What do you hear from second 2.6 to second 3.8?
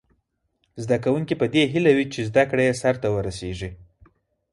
یې سرته ورسیږي.